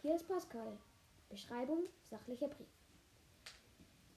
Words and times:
Hier 0.00 0.16
ist 0.16 0.26
Pascal. 0.26 0.76
Beschreibung 1.28 1.84
sachlicher 2.10 2.48
Brief. 2.48 2.66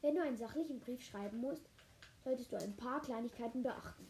Wenn 0.02 0.16
du 0.16 0.24
einen 0.24 0.38
sachlichen 0.38 0.80
Brief 0.80 1.04
schreiben 1.04 1.40
musst, 1.40 1.70
solltest 2.24 2.52
du 2.52 2.56
ein 2.56 2.76
paar 2.76 3.00
Kleinigkeiten 3.00 3.62
beachten. 3.62 4.08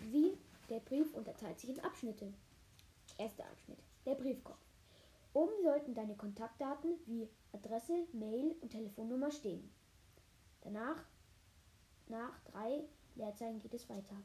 Wie 0.00 0.36
der 0.68 0.80
Brief 0.80 1.14
unterteilt 1.14 1.60
sich 1.60 1.70
in 1.70 1.78
Abschnitte. 1.78 2.34
Erster 3.18 3.44
Abschnitt. 3.44 3.78
Der 4.04 4.16
Briefkopf. 4.16 4.58
Oben 5.32 5.52
sollten 5.62 5.94
deine 5.94 6.16
Kontaktdaten 6.16 6.98
wie 7.06 7.28
Adresse, 7.52 8.08
Mail 8.12 8.56
und 8.60 8.70
Telefonnummer 8.70 9.30
stehen. 9.30 9.72
Danach, 10.62 11.04
nach 12.08 12.40
drei 12.50 12.82
Leerzeilen 13.14 13.60
geht 13.60 13.74
es 13.74 13.88
weiter. 13.88 14.16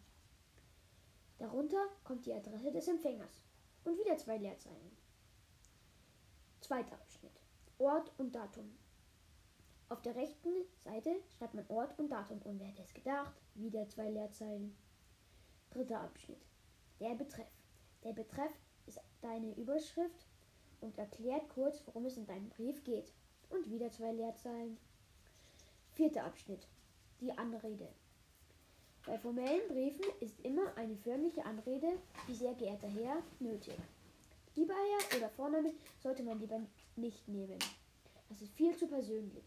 Darunter 1.38 1.90
kommt 2.04 2.26
die 2.26 2.34
Adresse 2.34 2.72
des 2.72 2.88
Empfängers 2.88 3.40
und 3.84 4.00
wieder 4.00 4.18
zwei 4.18 4.40
Leerzeilen. 4.40 4.98
Zweiter 6.70 6.94
Abschnitt. 6.94 7.32
Ort 7.80 8.12
und 8.20 8.36
Datum. 8.36 8.70
Auf 9.88 10.04
der 10.04 10.16
rechten 10.16 10.54
Seite 10.84 11.16
schreibt 11.36 11.56
man 11.56 11.66
Ort 11.68 11.98
und 11.98 12.10
Datum 12.10 12.40
und 12.44 12.60
wer 12.60 12.68
hätte 12.68 12.84
es 12.84 12.94
gedacht? 12.94 13.34
Wieder 13.56 13.90
zwei 13.90 14.08
Leerzeilen. 14.08 14.78
Dritter 15.72 16.00
Abschnitt. 16.00 16.46
Der 17.00 17.16
Betreff. 17.16 17.50
Der 18.04 18.14
Betreff 18.14 18.52
ist 18.86 19.02
deine 19.24 19.52
Überschrift 19.56 20.28
und 20.80 20.96
erklärt 21.00 21.50
kurz, 21.50 21.82
worum 21.88 22.06
es 22.06 22.18
in 22.18 22.28
deinem 22.28 22.50
Brief 22.50 22.84
geht. 22.84 23.12
Und 23.50 23.68
wieder 23.72 23.90
zwei 23.90 24.12
Leerzeilen. 24.12 24.78
Vierter 25.94 26.24
Abschnitt. 26.24 26.68
Die 27.20 27.36
Anrede. 27.36 27.90
Bei 29.08 29.18
formellen 29.18 29.68
Briefen 29.70 30.06
ist 30.20 30.40
immer 30.42 30.72
eine 30.76 30.98
förmliche 30.98 31.44
Anrede, 31.46 31.98
wie 32.28 32.36
sehr 32.36 32.54
geehrter 32.54 32.90
Herr, 32.90 33.24
nötig. 33.40 33.74
Lieber 34.56 34.74
Herr 34.74 35.18
oder 35.18 35.30
Vorname 35.30 35.74
sollte 36.00 36.24
man 36.24 36.40
lieber 36.40 36.62
nicht 36.96 37.28
nehmen. 37.28 37.60
Das 38.30 38.42
ist 38.42 38.54
viel 38.54 38.76
zu 38.76 38.88
persönlich. 38.88 39.46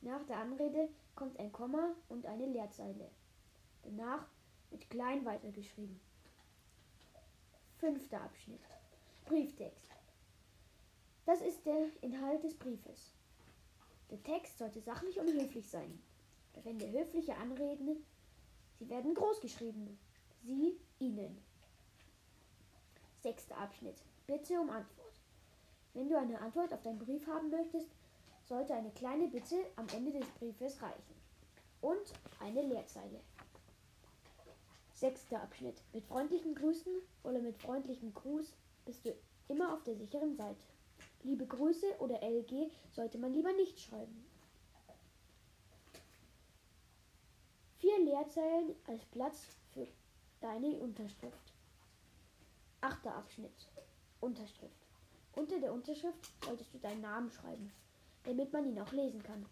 Nach 0.00 0.24
der 0.24 0.38
Anrede 0.38 0.88
kommt 1.14 1.38
ein 1.38 1.52
Komma 1.52 1.94
und 2.08 2.26
eine 2.26 2.46
Leerzeile. 2.46 3.10
Danach 3.82 4.26
wird 4.70 4.88
klein 4.90 5.24
weitergeschrieben. 5.24 6.00
Fünfter 7.78 8.22
Abschnitt. 8.22 8.60
Brieftext. 9.26 9.90
Das 11.24 11.40
ist 11.40 11.64
der 11.66 11.88
Inhalt 12.00 12.42
des 12.42 12.56
Briefes. 12.58 13.12
Der 14.10 14.22
Text 14.22 14.58
sollte 14.58 14.80
sachlich 14.80 15.18
und 15.18 15.32
höflich 15.32 15.68
sein. 15.68 16.02
Verwende 16.52 16.90
höfliche 16.90 17.36
Anreden. 17.36 18.04
Sie 18.78 18.88
werden 18.88 19.14
groß 19.14 19.40
geschrieben. 19.40 19.98
Sie, 20.42 20.76
Ihnen. 20.98 21.42
Sechster 23.22 23.56
Abschnitt. 23.56 24.02
Bitte 24.26 24.60
um 24.60 24.68
Antwort. 24.68 25.14
Wenn 25.94 26.08
du 26.08 26.18
eine 26.18 26.40
Antwort 26.40 26.74
auf 26.74 26.82
deinen 26.82 26.98
Brief 26.98 27.24
haben 27.28 27.50
möchtest, 27.50 27.88
sollte 28.44 28.74
eine 28.74 28.90
kleine 28.90 29.28
Bitte 29.28 29.56
am 29.76 29.86
Ende 29.94 30.10
des 30.10 30.28
Briefes 30.32 30.82
reichen. 30.82 31.14
Und 31.80 32.12
eine 32.40 32.62
Leerzeile. 32.62 33.20
Sechster 34.94 35.40
Abschnitt. 35.40 35.80
Mit 35.92 36.04
freundlichen 36.04 36.54
Grüßen 36.54 36.92
oder 37.22 37.38
mit 37.38 37.56
freundlichem 37.58 38.12
Gruß 38.12 38.54
bist 38.84 39.04
du 39.04 39.14
immer 39.48 39.72
auf 39.72 39.84
der 39.84 39.94
sicheren 39.94 40.34
Seite. 40.34 40.64
Liebe 41.22 41.46
Grüße 41.46 41.98
oder 42.00 42.20
LG 42.22 42.70
sollte 42.90 43.18
man 43.18 43.32
lieber 43.32 43.52
nicht 43.52 43.78
schreiben. 43.78 44.26
Vier 47.78 47.98
Leerzeilen 48.04 48.74
als 48.88 49.04
Platz 49.06 49.46
für 49.72 49.86
deine 50.40 50.76
Unterschrift. 50.78 51.52
Abschnitt. 53.22 53.68
Unterschrift. 54.18 54.74
Unter 55.34 55.60
der 55.60 55.72
Unterschrift 55.72 56.32
solltest 56.44 56.74
du 56.74 56.78
deinen 56.78 57.02
Namen 57.02 57.30
schreiben, 57.30 57.72
damit 58.24 58.52
man 58.52 58.66
ihn 58.66 58.80
auch 58.80 58.90
lesen 58.90 59.22
kann. 59.22 59.46